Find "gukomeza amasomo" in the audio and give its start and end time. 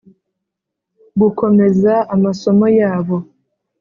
1.21-2.65